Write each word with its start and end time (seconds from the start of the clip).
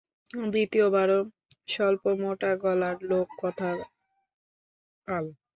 দ্বিতীয় 0.51 0.87
বারও 0.89 1.19
স্বল্প 1.67 2.03
মোটা 2.21 2.51
গলার 2.63 2.97
লোক 3.09 3.27
কথা 3.41 3.69
কাল। 5.07 5.25